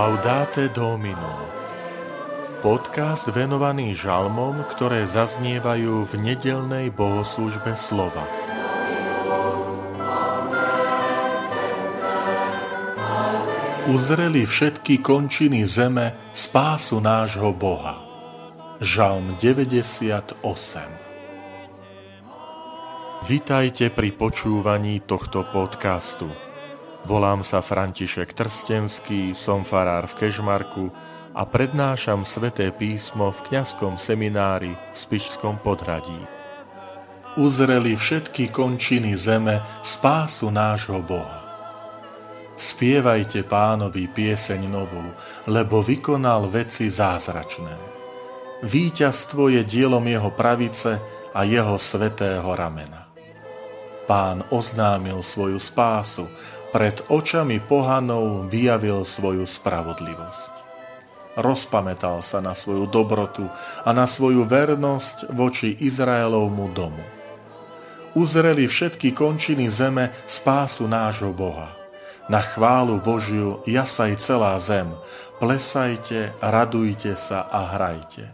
Laudate 0.00 0.72
Domino 0.72 1.44
Podcast 2.64 3.28
venovaný 3.28 3.92
žalmom, 3.92 4.64
ktoré 4.72 5.04
zaznievajú 5.04 6.08
v 6.08 6.12
nedelnej 6.24 6.88
bohoslužbe 6.88 7.76
slova. 7.76 8.24
Uzreli 13.92 14.48
všetky 14.48 15.04
končiny 15.04 15.68
zeme 15.68 16.16
spásu 16.32 16.96
nášho 17.04 17.52
Boha. 17.52 18.00
Žalm 18.80 19.36
98 19.36 20.40
Vitajte 23.28 23.92
pri 23.92 24.16
počúvaní 24.16 25.04
tohto 25.04 25.44
podcastu. 25.52 26.49
Volám 27.08 27.40
sa 27.40 27.64
František 27.64 28.36
Trstenský, 28.36 29.32
som 29.32 29.64
farár 29.64 30.04
v 30.04 30.24
Kežmarku 30.24 30.92
a 31.32 31.48
prednášam 31.48 32.28
sveté 32.28 32.68
písmo 32.74 33.32
v 33.32 33.40
kňazskom 33.48 33.96
seminári 33.96 34.76
v 34.76 34.96
Spišskom 34.96 35.64
podhradí. 35.64 36.20
Uzreli 37.40 37.96
všetky 37.96 38.52
končiny 38.52 39.16
zeme 39.16 39.62
spásu 39.80 40.52
nášho 40.52 41.00
Boha. 41.00 41.40
Spievajte 42.60 43.48
pánovi 43.48 44.04
pieseň 44.04 44.60
novú, 44.68 45.16
lebo 45.48 45.80
vykonal 45.80 46.52
veci 46.52 46.92
zázračné. 46.92 47.72
Výťazstvo 48.60 49.48
je 49.48 49.64
dielom 49.64 50.04
jeho 50.04 50.28
pravice 50.36 51.00
a 51.32 51.40
jeho 51.48 51.80
svetého 51.80 52.44
ramena. 52.52 53.09
Pán 54.10 54.42
oznámil 54.50 55.22
svoju 55.22 55.62
spásu, 55.62 56.26
pred 56.74 56.98
očami 57.06 57.62
pohanov 57.62 58.50
vyjavil 58.50 59.06
svoju 59.06 59.46
spravodlivosť. 59.46 60.50
Rozpamätal 61.38 62.18
sa 62.18 62.42
na 62.42 62.58
svoju 62.58 62.90
dobrotu 62.90 63.46
a 63.86 63.94
na 63.94 64.10
svoju 64.10 64.42
vernosť 64.50 65.30
voči 65.30 65.78
Izraelovmu 65.78 66.74
domu. 66.74 67.06
Uzreli 68.18 68.66
všetky 68.66 69.14
končiny 69.14 69.70
zeme 69.70 70.10
spásu 70.26 70.90
nášho 70.90 71.30
Boha. 71.30 71.70
Na 72.26 72.42
chválu 72.42 72.98
Božiu 72.98 73.62
jasaj 73.62 74.18
celá 74.18 74.58
zem, 74.58 74.90
plesajte, 75.38 76.34
radujte 76.42 77.14
sa 77.14 77.46
a 77.46 77.78
hrajte. 77.78 78.26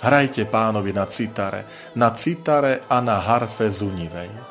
Hrajte 0.00 0.48
pánovi 0.48 0.96
na 0.96 1.04
citare, 1.12 1.68
na 1.92 2.08
citare 2.16 2.88
a 2.88 3.04
na 3.04 3.20
harfe 3.20 3.68
zunivej 3.68 4.49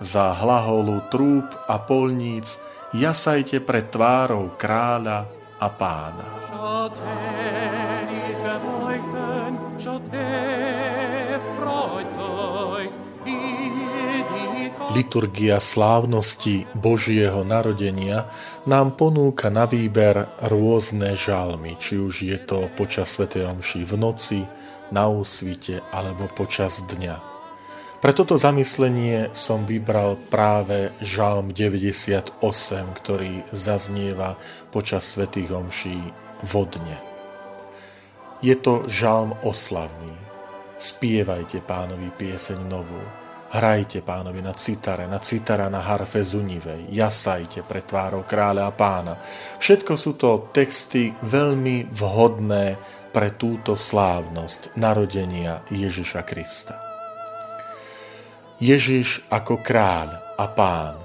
za 0.00 0.32
hlaholu 0.32 1.06
trúb 1.12 1.44
a 1.68 1.76
polníc, 1.78 2.56
jasajte 2.96 3.60
pred 3.60 3.92
tvárou 3.92 4.56
kráľa 4.56 5.28
a 5.60 5.68
pána. 5.68 6.26
Liturgia 14.90 15.62
slávnosti 15.62 16.66
Božieho 16.74 17.46
narodenia 17.46 18.26
nám 18.66 18.98
ponúka 18.98 19.46
na 19.46 19.62
výber 19.70 20.26
rôzne 20.50 21.14
žalmy, 21.14 21.78
či 21.78 21.94
už 22.02 22.26
je 22.26 22.38
to 22.42 22.66
počas 22.74 23.14
Sv. 23.14 23.30
Omši 23.30 23.86
v 23.86 23.94
noci, 23.94 24.40
na 24.90 25.06
úsvite 25.06 25.78
alebo 25.94 26.26
počas 26.26 26.82
dňa. 26.82 27.29
Pre 28.00 28.16
toto 28.16 28.40
zamyslenie 28.40 29.28
som 29.36 29.68
vybral 29.68 30.16
práve 30.32 30.88
Žalm 31.04 31.52
98, 31.52 32.40
ktorý 32.96 33.44
zaznieva 33.52 34.40
počas 34.72 35.04
svätých 35.04 35.52
omší 35.52 36.08
vodne. 36.48 36.96
Je 38.40 38.56
to 38.56 38.88
žalm 38.88 39.36
oslavný. 39.44 40.16
Spievajte 40.80 41.60
pánovi 41.60 42.08
pieseň 42.16 42.64
novú. 42.64 43.04
Hrajte 43.52 44.00
pánovi 44.00 44.40
na 44.40 44.56
citare, 44.56 45.04
na 45.04 45.20
citara 45.20 45.68
na 45.68 45.84
harfe 45.84 46.24
zunivej. 46.24 46.88
Jasajte 46.88 47.68
pre 47.68 47.84
tvárou 47.84 48.24
kráľa 48.24 48.64
a 48.64 48.72
pána. 48.72 49.20
Všetko 49.60 49.92
sú 50.00 50.16
to 50.16 50.48
texty 50.56 51.12
veľmi 51.20 51.92
vhodné 51.92 52.80
pre 53.12 53.36
túto 53.36 53.76
slávnosť 53.76 54.72
narodenia 54.80 55.60
Ježiša 55.68 56.24
Krista. 56.24 56.89
Ježiš 58.60 59.24
ako 59.32 59.64
kráľ 59.64 60.20
a 60.36 60.44
pán. 60.52 61.00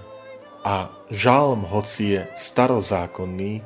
A 0.67 0.91
žalm, 1.07 1.63
hoci 1.63 2.19
je 2.19 2.21
starozákonný, 2.35 3.63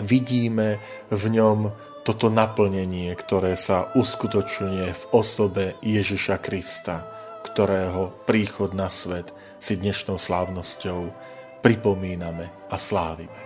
vidíme 0.00 0.80
v 1.12 1.24
ňom 1.36 1.68
toto 2.00 2.32
naplnenie, 2.32 3.12
ktoré 3.12 3.60
sa 3.60 3.92
uskutočňuje 3.92 4.88
v 4.88 5.02
osobe 5.12 5.76
Ježiša 5.84 6.40
Krista, 6.40 7.04
ktorého 7.44 8.24
príchod 8.24 8.72
na 8.72 8.88
svet 8.88 9.36
si 9.60 9.76
dnešnou 9.76 10.16
slávnosťou 10.16 11.12
pripomíname 11.60 12.48
a 12.72 12.76
slávime. 12.80 13.36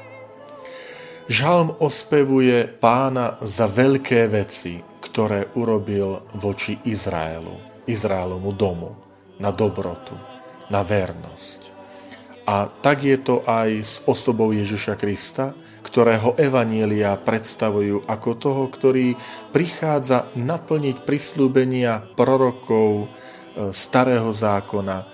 Žalm 1.26 1.82
ospevuje 1.82 2.78
pána 2.78 3.34
za 3.42 3.66
veľké 3.66 4.30
veci, 4.30 4.78
ktoré 5.02 5.50
urobil 5.58 6.22
voči 6.38 6.78
Izraelu, 6.86 7.58
Izraelomu 7.90 8.54
domu 8.54 9.07
na 9.38 9.54
dobrotu, 9.54 10.14
na 10.70 10.84
vernosť. 10.84 11.74
A 12.48 12.68
tak 12.68 13.04
je 13.04 13.18
to 13.20 13.44
aj 13.44 13.70
s 13.84 13.94
osobou 14.08 14.52
Ježiša 14.52 14.96
Krista, 14.96 15.52
ktorého 15.84 16.36
evanielia 16.36 17.16
predstavujú 17.16 18.04
ako 18.04 18.30
toho, 18.36 18.64
ktorý 18.68 19.16
prichádza 19.52 20.28
naplniť 20.36 21.04
prislúbenia 21.04 22.04
prorokov 22.16 23.04
e, 23.04 23.06
starého 23.72 24.28
zákona, 24.32 24.96
e, 25.00 25.06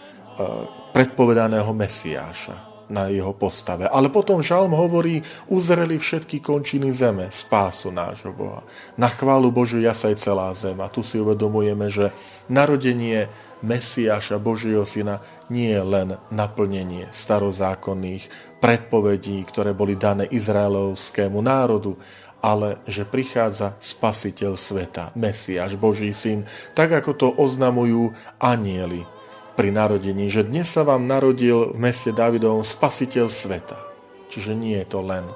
predpovedaného 0.94 1.70
Mesiáša 1.74 2.73
na 2.88 3.08
jeho 3.08 3.32
postave. 3.32 3.88
Ale 3.88 4.12
potom 4.12 4.44
žalm 4.44 4.72
hovorí, 4.76 5.24
uzreli 5.48 5.96
všetky 5.96 6.40
končiny 6.40 6.92
zeme, 6.92 7.28
spásu 7.32 7.90
nášho 7.90 8.32
Boha. 8.34 8.64
Na 8.94 9.08
chválu 9.08 9.48
Božiu 9.50 9.80
jasaj 9.80 10.20
celá 10.20 10.52
zem. 10.52 10.76
A 10.80 10.90
tu 10.92 11.00
si 11.00 11.16
uvedomujeme, 11.20 11.88
že 11.88 12.12
narodenie 12.50 13.28
Mesiáša, 13.64 14.36
Božieho 14.36 14.84
syna, 14.84 15.24
nie 15.48 15.72
je 15.72 15.80
len 15.80 16.08
naplnenie 16.28 17.08
starozákonných 17.08 18.28
predpovedí, 18.60 19.40
ktoré 19.48 19.72
boli 19.72 19.96
dané 19.96 20.28
izraelovskému 20.28 21.40
národu, 21.40 21.96
ale 22.44 22.76
že 22.84 23.08
prichádza 23.08 23.72
spasiteľ 23.80 24.52
sveta, 24.60 25.16
Mesiáš, 25.16 25.80
Boží 25.80 26.12
syn, 26.12 26.44
tak 26.76 26.92
ako 26.92 27.10
to 27.16 27.28
oznamujú 27.40 28.12
anieli 28.36 29.08
pri 29.54 29.70
narodení, 29.70 30.26
že 30.26 30.42
dnes 30.42 30.66
sa 30.66 30.82
vám 30.82 31.06
narodil 31.06 31.74
v 31.74 31.78
meste 31.78 32.10
Davidovom 32.10 32.66
spasiteľ 32.66 33.30
sveta. 33.30 33.78
Čiže 34.26 34.52
nie 34.58 34.74
je 34.82 34.86
to 34.90 35.00
len 35.00 35.22
e, 35.30 35.34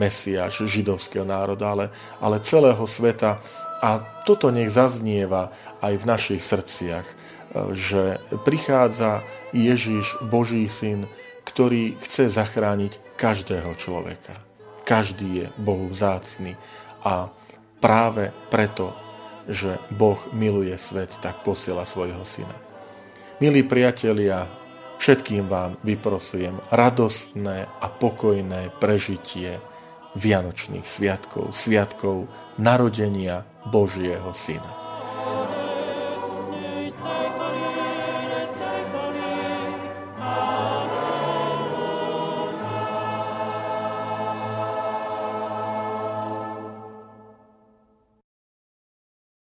Mesiáš 0.00 0.64
židovského 0.64 1.28
národa, 1.28 1.76
ale, 1.76 1.86
ale 2.24 2.40
celého 2.40 2.80
sveta. 2.88 3.44
A 3.84 4.00
toto 4.24 4.48
nech 4.48 4.72
zaznieva 4.72 5.52
aj 5.84 5.94
v 6.00 6.08
našich 6.08 6.42
srdciach, 6.42 7.04
e, 7.04 7.14
že 7.76 8.16
prichádza 8.48 9.20
Ježiš, 9.52 10.16
Boží 10.24 10.64
syn, 10.72 11.04
ktorý 11.44 12.00
chce 12.00 12.32
zachrániť 12.32 12.96
každého 13.20 13.76
človeka. 13.76 14.32
Každý 14.88 15.28
je 15.28 15.46
Bohu 15.60 15.86
vzácný 15.92 16.56
a 17.04 17.28
práve 17.78 18.32
preto, 18.48 18.96
že 19.50 19.76
Boh 19.92 20.18
miluje 20.32 20.74
svet, 20.78 21.18
tak 21.20 21.44
posiela 21.44 21.84
svojho 21.84 22.22
syna. 22.22 22.71
Milí 23.42 23.66
priatelia, 23.66 24.46
všetkým 25.02 25.50
vám 25.50 25.74
vyprosujem 25.82 26.62
radostné 26.70 27.66
a 27.66 27.90
pokojné 27.90 28.70
prežitie 28.78 29.58
Vianočných 30.14 30.86
sviatkov, 30.86 31.50
sviatkov 31.50 32.30
narodenia 32.62 33.42
Božieho 33.66 34.30
Syna. 34.30 34.81